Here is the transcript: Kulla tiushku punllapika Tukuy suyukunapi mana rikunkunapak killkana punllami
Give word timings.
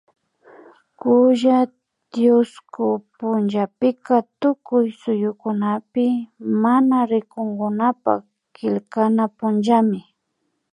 Kulla 0.99 1.59
tiushku 2.11 2.85
punllapika 3.17 4.15
Tukuy 4.39 4.87
suyukunapi 4.99 6.05
mana 6.63 6.97
rikunkunapak 7.11 8.21
killkana 8.55 9.23
punllami 9.37 10.01